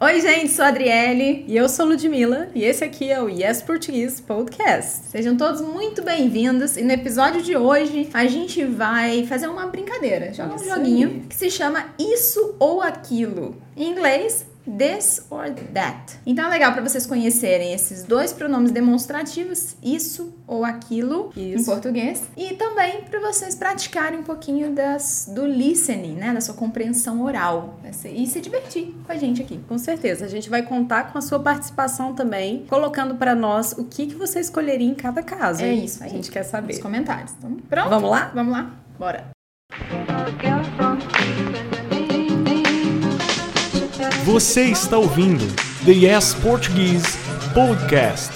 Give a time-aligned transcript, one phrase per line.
[0.00, 1.44] Oi, gente, sou a Adriele.
[1.48, 5.08] E eu sou Ludmilla, e esse aqui é o Yes Português Podcast.
[5.08, 6.76] Sejam todos muito bem-vindos.
[6.76, 11.34] E no episódio de hoje, a gente vai fazer uma brincadeira, jogar um joguinho que
[11.34, 13.56] se chama Isso ou Aquilo.
[13.76, 14.46] Em inglês,
[14.76, 16.18] this or that.
[16.26, 21.62] Então é legal para vocês conhecerem esses dois pronomes demonstrativos, isso ou aquilo, isso.
[21.62, 26.54] em português, e também para vocês praticarem um pouquinho das, do listening, né, da sua
[26.54, 29.60] compreensão oral, e se divertir com a gente aqui.
[29.68, 33.84] Com certeza, a gente vai contar com a sua participação também, colocando para nós o
[33.84, 35.62] que, que você escolheria em cada caso.
[35.62, 36.74] É isso, a gente quer saber.
[36.74, 37.32] Nos comentários.
[37.38, 37.88] Então, pronto?
[37.88, 38.30] Vamos lá?
[38.34, 38.70] Vamos lá.
[38.98, 39.28] Bora.
[44.28, 45.42] Você está ouvindo
[45.86, 47.16] The Yes Portuguese
[47.54, 48.30] Podcast.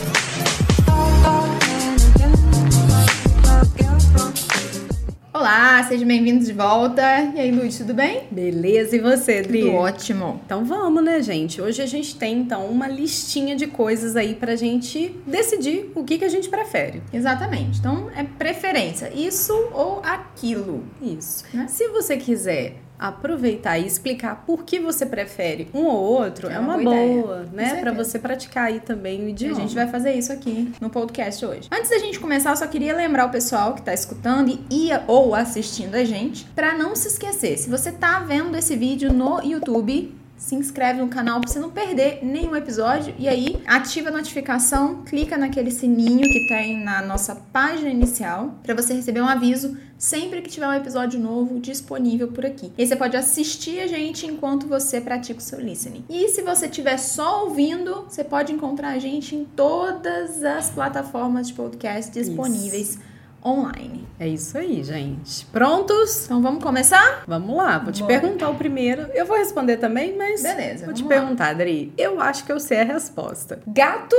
[5.34, 7.02] Olá, sejam bem-vindos de volta.
[7.34, 8.22] E aí, Luiz, tudo bem?
[8.30, 9.60] Beleza, e você, Dri?
[9.60, 10.40] Tudo ótimo.
[10.46, 11.60] Então vamos, né, gente?
[11.60, 16.16] Hoje a gente tem, então, uma listinha de coisas aí pra gente decidir o que,
[16.16, 17.02] que a gente prefere.
[17.12, 17.80] Exatamente.
[17.80, 19.12] Então, é preferência.
[19.14, 20.84] Isso ou aquilo.
[21.02, 21.44] Isso.
[21.52, 21.66] Né?
[21.68, 26.58] Se você quiser aproveitar e explicar por que você prefere um ou outro é, é
[26.58, 27.76] uma, boa, boa né?
[27.80, 29.54] Para você praticar aí também o idioma.
[29.54, 31.68] E a gente vai fazer isso aqui no podcast hoje.
[31.72, 35.34] Antes da gente começar, eu só queria lembrar o pessoal que tá escutando e ou
[35.34, 40.14] assistindo a gente, para não se esquecer, se você tá vendo esse vídeo no YouTube,
[40.42, 45.04] se inscreve no canal para você não perder nenhum episódio e aí ativa a notificação,
[45.04, 50.42] clica naquele sininho que tem na nossa página inicial para você receber um aviso sempre
[50.42, 52.72] que tiver um episódio novo disponível por aqui.
[52.76, 56.04] E você pode assistir a gente enquanto você pratica o seu listening.
[56.10, 61.46] E se você estiver só ouvindo, você pode encontrar a gente em todas as plataformas
[61.46, 62.94] de podcast disponíveis.
[62.94, 63.11] Isso
[63.44, 64.06] online.
[64.18, 65.44] É isso aí, gente.
[65.46, 66.24] Prontos?
[66.26, 67.24] Então vamos começar?
[67.26, 67.78] Vamos lá.
[67.78, 69.02] Vou te perguntar o primeiro.
[69.14, 70.42] Eu vou responder também, mas.
[70.42, 70.84] Beleza.
[70.84, 71.08] Vou te lá.
[71.08, 71.92] perguntar, Adri.
[71.96, 73.60] Eu acho que eu sei a resposta.
[73.66, 74.16] Gato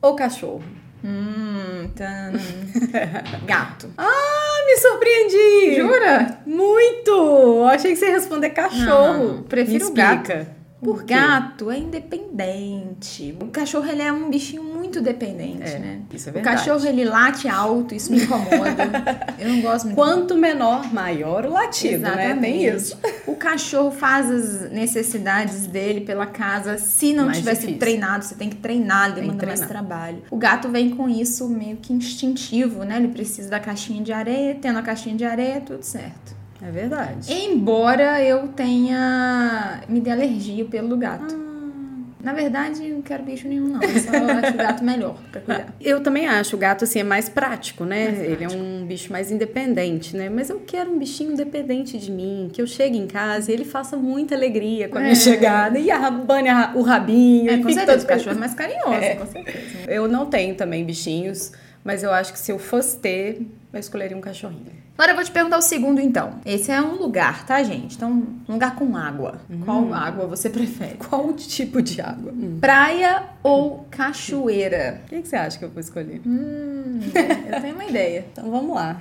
[0.00, 0.62] ou cachorro?
[1.04, 2.32] Hum, tan...
[3.46, 3.90] gato.
[3.96, 5.76] Ah, me surpreendi!
[5.76, 6.38] Jura?
[6.46, 7.64] Muito!
[7.70, 9.34] Achei que você ia responder cachorro.
[9.36, 10.55] Não, prefiro gato.
[10.82, 13.36] Por gato é independente.
[13.40, 16.00] O cachorro ele é um bichinho muito dependente, é, né?
[16.12, 16.56] Isso é verdade.
[16.56, 18.46] O cachorro ele late alto, isso me incomoda.
[19.38, 19.96] Eu não gosto muito.
[19.96, 22.34] Quanto menor, maior o latido, Exatamente.
[22.34, 22.40] né?
[22.40, 22.98] Tem isso.
[23.26, 26.76] O cachorro faz as necessidades dele pela casa.
[26.76, 27.80] Se não mais tivesse difícil.
[27.80, 30.22] treinado, você tem que treinar, ele demanda mais trabalho.
[30.30, 32.98] O gato vem com isso meio que instintivo, né?
[32.98, 36.35] Ele precisa da caixinha de areia, tendo a caixinha de areia, tudo certo.
[36.62, 37.32] É verdade.
[37.32, 41.34] Embora eu tenha me dê alergia pelo gato.
[41.42, 41.46] Ah.
[42.26, 43.80] Na verdade, não quero bicho nenhum, não.
[43.80, 45.72] Eu só acho o gato melhor pra cuidar.
[45.80, 46.56] Eu também acho.
[46.56, 48.08] O gato, assim, é mais prático, né?
[48.08, 50.28] Mais Ele é um bicho mais independente, né?
[50.28, 53.64] Mas eu quero um bichinho independente de mim, que eu chegue em casa e ele
[53.64, 55.04] faça muita alegria com a é.
[55.04, 55.78] minha chegada.
[55.78, 57.48] E abane o rabinho.
[57.48, 58.04] É, com certeza.
[58.04, 59.14] O cachorro é mais carinhoso, é.
[59.14, 59.58] com certeza.
[59.86, 61.52] Eu não tenho também bichinhos,
[61.86, 64.72] mas eu acho que se eu fosse ter, eu escolheria um cachorrinho.
[64.98, 66.40] Agora eu vou te perguntar o segundo, então.
[66.44, 67.94] Esse é um lugar, tá, gente?
[67.94, 68.10] Então,
[68.48, 69.40] um lugar com água.
[69.48, 69.60] Hum.
[69.64, 70.96] Qual água você prefere?
[70.96, 72.32] Qual tipo de água?
[72.32, 72.58] Hum.
[72.60, 75.02] Praia ou cachoeira?
[75.04, 76.20] O que, que, você acha que eu vou escolher?
[76.26, 76.98] Hum,
[77.52, 78.26] eu tenho uma ideia.
[78.32, 79.00] Então, vamos lá.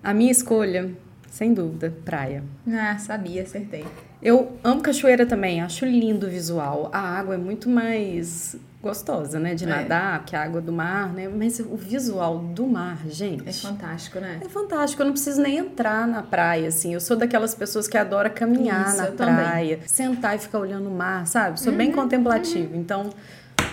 [0.00, 0.88] A minha escolha,
[1.28, 2.44] sem dúvida, praia.
[2.68, 3.84] Ah, sabia, acertei.
[4.22, 6.90] Eu amo cachoeira também, acho lindo o visual.
[6.92, 9.54] A água é muito mais gostosa, né?
[9.54, 9.66] De é.
[9.66, 11.28] nadar, que é a água do mar, né?
[11.28, 13.48] Mas o visual do mar, gente.
[13.48, 14.40] É fantástico, né?
[14.42, 15.02] É fantástico.
[15.02, 16.94] Eu não preciso nem entrar na praia, assim.
[16.94, 19.88] Eu sou daquelas pessoas que adora caminhar Isso, na praia, também.
[19.88, 21.60] sentar e ficar olhando o mar, sabe?
[21.60, 22.74] Sou uhum, bem contemplativo.
[22.74, 22.80] Uhum.
[22.80, 23.10] Então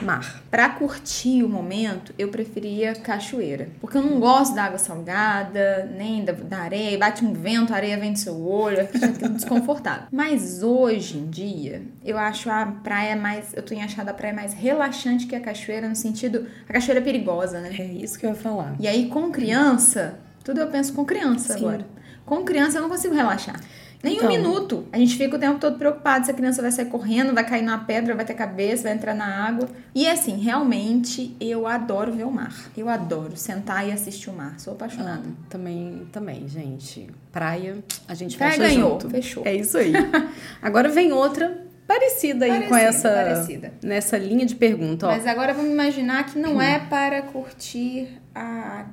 [0.02, 0.42] mar.
[0.50, 3.70] Para curtir o momento, eu preferia cachoeira.
[3.80, 6.98] Porque eu não gosto da água salgada, nem da, da areia.
[6.98, 10.08] Bate um vento, a areia vem do seu olho, fica desconfortável.
[10.12, 13.54] Mas hoje em dia, eu acho a praia mais.
[13.54, 16.48] Eu tenho achado a praia mais relaxante que a cachoeira, no sentido.
[16.68, 17.76] A cachoeira é perigosa, né?
[17.78, 18.76] É isso que eu ia falar.
[18.80, 21.60] E aí, com criança, tudo eu penso com criança Sim.
[21.60, 21.88] agora.
[22.26, 23.60] Com criança eu não consigo relaxar.
[24.04, 24.86] Nem então, um minuto.
[24.92, 27.64] A gente fica o tempo todo preocupado se a criança vai sair correndo, vai cair
[27.64, 29.68] na pedra, vai ter cabeça, vai entrar na água.
[29.94, 32.54] E assim, realmente eu adoro ver o mar.
[32.78, 34.60] Eu adoro sentar e assistir o mar.
[34.60, 35.24] Sou apaixonada.
[35.26, 37.10] Ah, também, também, gente.
[37.32, 37.78] Praia,
[38.08, 39.10] a gente Praia fecha ganhou, junto.
[39.10, 39.44] fechou.
[39.46, 39.94] É isso aí.
[40.62, 43.74] Agora vem outra parecida aí parecida, com essa parecida.
[43.82, 45.08] nessa linha de pergunta.
[45.08, 45.12] Ó.
[45.12, 48.86] Mas agora vamos imaginar que não é para curtir a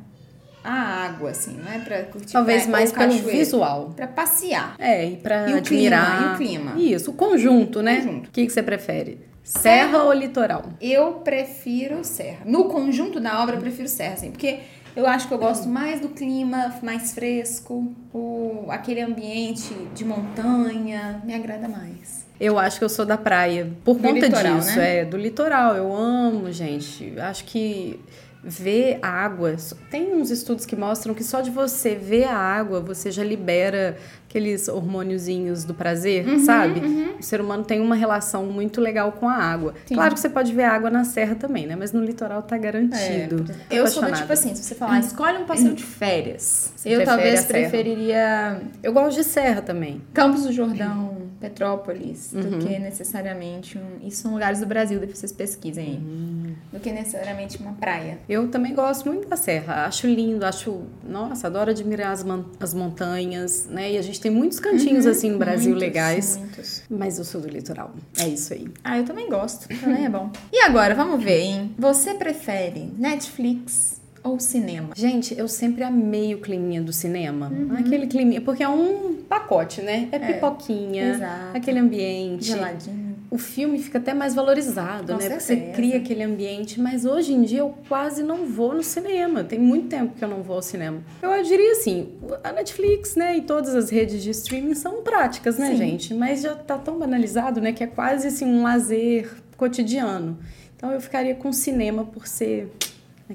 [0.64, 3.93] a água, assim, não é pra curtir Talvez mais pelo visual.
[3.94, 4.75] Pra passear.
[4.78, 6.16] É, e pra e admirar.
[6.16, 6.94] Clima, e o clima.
[6.96, 7.96] Isso, o conjunto, né?
[7.96, 8.28] Conjunto.
[8.28, 9.20] O que, que você prefere?
[9.43, 10.64] Serra, serra ou litoral?
[10.81, 12.38] Eu prefiro serra.
[12.46, 14.61] No conjunto da obra, eu prefiro serra, assim, porque
[14.96, 21.20] eu acho que eu gosto mais do clima mais fresco, o, aquele ambiente de montanha,
[21.25, 22.25] me agrada mais.
[22.40, 23.70] Eu acho que eu sou da praia.
[23.84, 24.99] Por Do conta litoral, disso, né?
[24.99, 25.05] é.
[25.05, 25.76] Do litoral.
[25.76, 27.12] Eu amo, gente.
[27.19, 28.00] Acho que
[28.44, 29.56] ver a água.
[29.91, 33.96] Tem uns estudos que mostram que só de você ver a água, você já libera
[34.29, 36.81] aqueles hormôniozinhos do prazer, Uhum, sabe?
[37.20, 39.75] O ser humano tem uma relação muito legal com a água.
[39.87, 39.94] Sim.
[39.94, 41.76] Claro que você pode ver a água na serra também, né?
[41.76, 43.44] Mas no litoral tá garantido.
[43.70, 46.73] É, eu sou do tipo assim, se você falar, escolhe um passeio de férias.
[46.75, 50.02] Você eu talvez preferiria Eu gosto de serra também.
[50.12, 51.17] Campos do Jordão,
[51.49, 52.41] Petrópolis, Uhum.
[52.43, 54.06] do que necessariamente um.
[54.06, 55.96] Isso são lugares do Brasil, depois vocês pesquisem aí.
[55.96, 56.55] Uhum.
[56.73, 58.19] Do que necessariamente uma praia.
[58.29, 59.85] Eu também gosto muito da serra.
[59.87, 60.82] Acho lindo, acho.
[61.06, 63.93] Nossa, adoro admirar as, man- as montanhas, né?
[63.93, 66.37] E a gente tem muitos cantinhos assim no Brasil Muitos, legais.
[66.37, 66.82] Muitos.
[66.91, 67.93] Mas eu sou do litoral.
[68.19, 68.67] É isso aí.
[68.82, 69.69] Ah, eu também gosto.
[69.81, 70.31] Também é bom.
[70.52, 71.75] E agora, vamos ver, hein?
[71.79, 74.88] Você prefere Netflix ou cinema?
[74.97, 77.53] Gente, eu sempre amei o climinha do cinema.
[77.79, 78.41] Aquele climinha.
[78.41, 80.09] Porque é um pacote, né?
[80.11, 81.56] É pipoquinha, exato.
[81.56, 82.47] aquele ambiente.
[82.47, 83.15] Geladinho.
[83.31, 85.29] O filme fica até mais valorizado, Com né?
[85.29, 85.73] Porque você certeza.
[85.73, 86.81] cria aquele ambiente.
[86.81, 89.44] Mas hoje em dia eu quase não vou no cinema.
[89.44, 91.03] Tem muito tempo que eu não vou ao cinema.
[91.20, 92.12] Eu diria assim,
[92.43, 93.37] a Netflix, né?
[93.37, 95.77] E todas as redes de streaming são práticas, né, Sim.
[95.77, 96.15] gente?
[96.15, 97.73] Mas já tá tão banalizado, né?
[97.73, 100.38] Que é quase assim um lazer cotidiano.
[100.77, 102.70] Então eu ficaria com o cinema por ser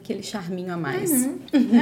[0.04, 1.12] aquele charminho a mais.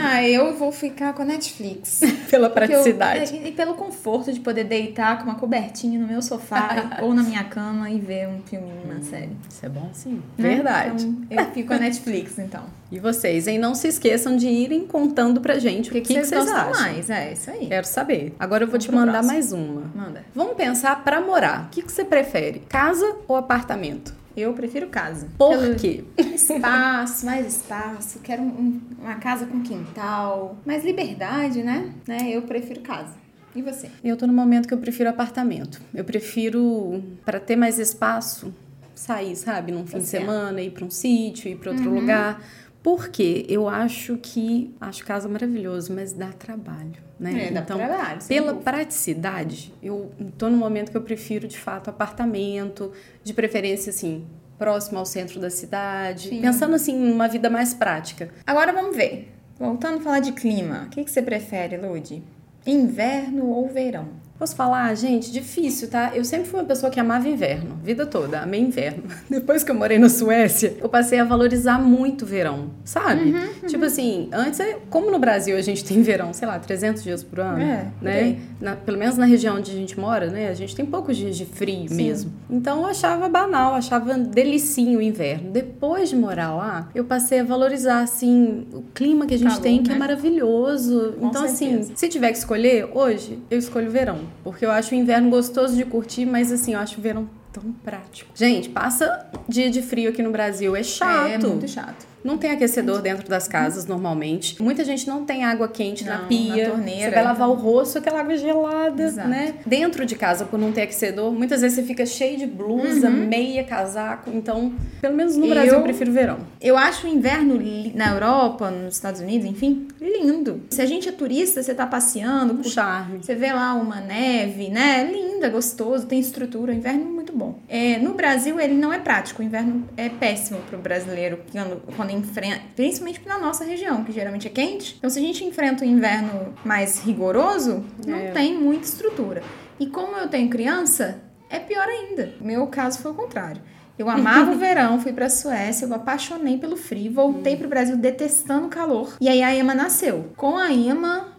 [0.02, 2.02] Ah, eu vou ficar com a Netflix.
[2.30, 3.38] Pela Porque eu- praticidade.
[3.38, 7.24] é, e pelo conforto de poder deitar com uma cobertinha no meu sofá ou na
[7.24, 9.30] minha cama e ver um filminho, uma série.
[9.50, 10.22] Isso é bom sim.
[10.38, 10.50] né?
[10.56, 11.06] Verdade.
[11.06, 12.64] Então, eu fico com a Netflix, então.
[12.90, 13.60] E vocês, hein?
[13.60, 16.82] Não se esqueçam de irem contando pra gente o que, que, vocês vocês gostam acham.
[16.84, 17.10] mais?
[17.10, 17.68] É, isso aí.
[17.68, 18.34] Quero saber.
[18.40, 19.34] Agora eu vou Vamos te mandar próximo.
[19.34, 19.82] mais uma.
[19.94, 20.24] Manda.
[20.34, 21.66] Vamos pensar pra morar.
[21.66, 22.60] O que, que você prefere?
[22.70, 24.14] Casa ou apartamento?
[24.38, 25.28] Eu prefiro casa.
[25.36, 26.04] Por Pelo quê?
[26.16, 28.20] espaço, mais espaço.
[28.20, 30.56] Quero um- um- uma casa com quintal.
[30.64, 31.92] Mais liberdade, né?
[32.08, 32.30] né?
[32.30, 33.16] Eu prefiro casa.
[33.56, 33.90] E você?
[34.04, 35.82] Eu tô no momento que eu prefiro apartamento.
[35.92, 38.54] Eu prefiro, pra ter mais espaço,
[38.94, 39.72] sair, sabe?
[39.72, 41.78] Num fim de semana, ir pra um sítio, ir pra Uhum.
[41.78, 42.40] outro lugar.
[42.88, 44.74] Porque eu acho que.
[44.80, 47.48] Acho casa maravilhoso, mas dá trabalho, né?
[47.48, 48.72] É, dá trabalho, sem pela dúvida.
[48.72, 52.94] praticidade, eu tô no momento que eu prefiro, de fato, apartamento,
[53.26, 54.26] de preferência, assim,
[54.58, 56.30] próximo ao centro da cidade.
[56.30, 56.40] Sim.
[56.40, 58.30] Pensando, assim, numa vida mais prática.
[58.46, 59.34] Agora vamos ver.
[59.60, 60.86] Voltando a falar de clima.
[60.86, 62.24] O que, que você prefere, Lud?
[62.66, 64.08] Inverno ou verão?
[64.38, 66.12] Posso falar, gente, difícil, tá?
[66.14, 69.04] Eu sempre fui uma pessoa que amava inverno, vida toda, amei inverno.
[69.28, 73.32] Depois que eu morei na Suécia, eu passei a valorizar muito o verão, sabe?
[73.32, 77.04] Uhum, Tipo assim, antes, é- como no Brasil a gente tem verão, sei lá, 300
[77.04, 78.38] dias por ano, É, né?
[78.62, 80.50] Na- pelo menos na região onde a gente mora, né?
[80.50, 81.96] A gente tem poucos dias de frio Sim.
[81.96, 82.32] mesmo.
[82.48, 85.50] Então eu achava banal, achava delicinho o inverno.
[85.52, 89.64] Depois de morar lá, eu passei a valorizar, assim, o clima que a gente Calor,
[89.64, 89.96] tem, que né?
[89.96, 91.14] é maravilhoso.
[91.20, 91.92] Com então, assim, certeza.
[91.96, 94.27] se tiver que escolher, hoje eu escolho o verão.
[94.44, 97.28] Porque eu acho o inverno gostoso de curtir, mas assim, eu acho o verão
[97.60, 98.32] tão prático.
[98.36, 101.28] Gente, passa dia de frio aqui no Brasil, é chato.
[101.28, 102.06] É muito chato.
[102.24, 104.62] Não tem aquecedor dentro das casas normalmente.
[104.62, 106.66] Muita gente não tem água quente na Não, pia.
[106.66, 107.04] na torneira.
[107.10, 109.30] Você vai lavar o rosto, aquela água gelada, Exato.
[109.30, 109.54] né?
[109.66, 113.64] Dentro de casa, por não ter aquecedor, muitas vezes você fica cheio de blusa, meia,
[113.64, 114.30] casaco.
[114.34, 116.40] Então, pelo menos no Eu- Brasil, eu prefiro verão.
[116.60, 117.62] Eu acho o inverno
[117.96, 120.62] na Europa, nos Estados Unidos, enfim, lindo.
[120.70, 123.20] Se a gente é turista, você tá passeando, Um charme.
[123.22, 125.10] Você vê lá uma neve, né?
[125.10, 126.74] Linda, gostoso, tem estrutura.
[126.74, 127.60] O inverno é muito bom.
[127.68, 129.42] É, no Brasil, ele não é prático.
[129.42, 134.48] O inverno é péssimo pro brasileiro quando, quando enfrenta, principalmente na nossa região, que geralmente
[134.48, 134.96] é quente.
[134.98, 138.32] Então, se a gente enfrenta o inverno mais rigoroso, não É.
[138.32, 139.44] tem muita estrutura.
[139.80, 142.34] E como eu tenho criança, é pior ainda.
[142.42, 143.62] Meu caso foi o contrário.
[143.98, 148.68] Eu amava o verão, fui pra Suécia, eu apaixonei pelo frio, voltei pro Brasil detestando
[148.68, 149.16] o calor.
[149.20, 150.32] E aí a Emma nasceu.
[150.38, 151.37] Com a Emma,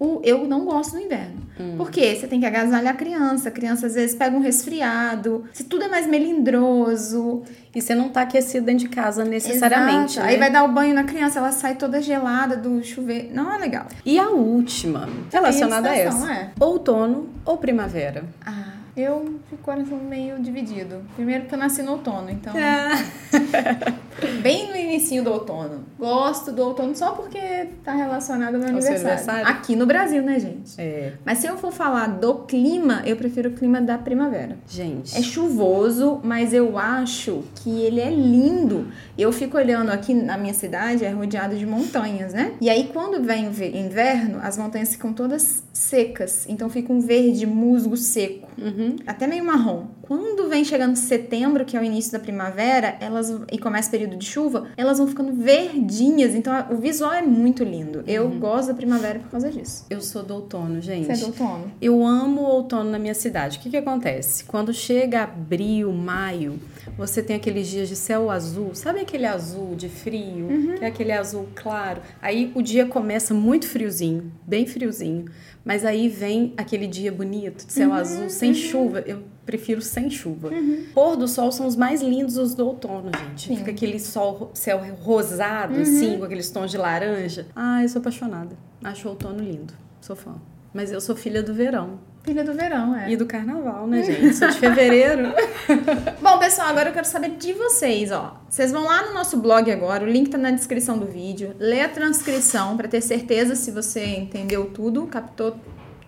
[0.00, 1.48] o, eu não gosto do inverno.
[1.76, 2.14] Por quê?
[2.14, 5.84] Você tem que agasalhar a criança, a criança às vezes pega um resfriado, se tudo
[5.84, 7.42] é mais melindroso.
[7.74, 10.18] E você não tá aquecido dentro de casa necessariamente.
[10.18, 10.26] Né?
[10.26, 13.34] Aí vai dar o banho na criança, ela sai toda gelada do chuveiro.
[13.34, 13.86] Não é legal.
[14.04, 16.50] E a última, relacionada a estação, essa: é.
[16.60, 18.24] outono ou primavera?
[18.46, 18.67] Ah,
[19.00, 21.02] eu fico coração meio dividido.
[21.14, 22.54] Primeiro porque eu nasci no outono, então.
[22.56, 22.88] É.
[24.42, 25.84] Bem no início do outono.
[25.98, 29.06] Gosto do outono só porque tá relacionado ao meu Ao aniversário.
[29.06, 29.46] aniversário?
[29.46, 30.72] Aqui no Brasil, né, gente?
[30.80, 34.56] É, Mas se eu for falar do clima, eu prefiro o clima da primavera.
[34.68, 35.16] gente.
[35.16, 38.88] É chuvoso, mas eu acho que ele é lindo.
[39.16, 42.54] Eu fico olhando aqui na minha cidade, é rodeado de montanhas, né?
[42.60, 46.44] E aí, quando vem inverno, as montanhas ficam todas secas.
[46.48, 48.96] Então fica um verde musgo seco, Uhum.
[49.06, 49.86] até meio marrom.
[50.02, 54.16] Quando vem chegando setembro, que é o início da primavera, elas e começa o período
[54.16, 56.34] de chuva, elas vão ficando verdinhas.
[56.34, 58.02] Então o visual é muito lindo.
[58.06, 58.38] Eu Uhum.
[58.38, 59.84] gosto da primavera por causa disso.
[59.90, 61.06] Eu sou do outono, gente.
[61.06, 61.70] Você é do outono?
[61.80, 63.58] Eu amo o outono na minha cidade.
[63.58, 64.44] O que, que acontece?
[64.44, 66.58] Quando chega abril, maio,
[66.96, 68.74] você tem aqueles dias de céu azul.
[68.74, 70.46] Sabe aquele azul de frio?
[70.46, 70.74] Uhum.
[70.78, 72.00] Que é aquele azul claro.
[72.22, 75.26] Aí o dia começa muito friozinho, bem friozinho.
[75.68, 79.00] Mas aí vem aquele dia bonito, de Uhum, céu azul, sem chuva.
[79.06, 80.50] Eu prefiro sem chuva.
[80.94, 83.48] Pôr do sol são os mais lindos os do outono, gente.
[83.48, 83.56] Sim.
[83.58, 85.82] Fica aquele sol, céu rosado, Uhum.
[85.82, 87.46] assim, com aqueles tons de laranja.
[87.54, 88.56] Ah, eu sou apaixonada.
[88.82, 89.74] Acho o outono lindo.
[90.00, 90.36] Sou fã.
[90.72, 91.98] Mas eu sou filha do verão.
[92.28, 93.10] Filha do verão, é.
[93.10, 94.34] E do carnaval, né, gente?
[94.34, 95.32] Sou de fevereiro.
[96.20, 98.38] Bom, pessoal, agora eu quero saber de vocês, ó.
[98.46, 101.56] Vocês vão lá no nosso blog agora, o link tá na descrição do vídeo.
[101.58, 105.56] Lê a transcrição pra ter certeza se você entendeu tudo, captou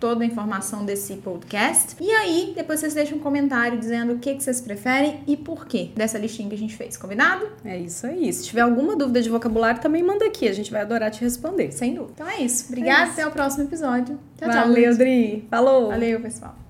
[0.01, 1.95] toda a informação desse podcast.
[2.01, 5.67] E aí, depois vocês deixam um comentário dizendo o que, que vocês preferem e por
[5.67, 7.47] quê dessa listinha que a gente fez, combinado?
[7.63, 8.33] É isso aí.
[8.33, 10.47] Se tiver alguma dúvida de vocabulário, também manda aqui.
[10.47, 11.71] A gente vai adorar te responder.
[11.71, 12.13] Sem dúvida.
[12.15, 12.65] Então é isso.
[12.67, 13.13] Obrigada, É isso.
[13.13, 14.19] até o próximo episódio.
[14.37, 14.67] Tchau, tchau.
[14.67, 14.97] Valeu.
[14.97, 15.47] Dri.
[15.49, 15.89] Falou.
[15.89, 16.61] Valeu, pessoal.